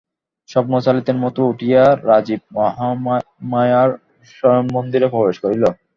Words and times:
স্বপ্নচালিতের 0.49 1.17
মতো 1.23 1.39
উঠিয়া 1.51 1.81
রাজীব 2.09 2.41
মহামায়ার 2.57 3.89
শয়নমন্দিরে 4.35 5.07
প্রবেশ 5.13 5.35
করিল। 5.43 5.63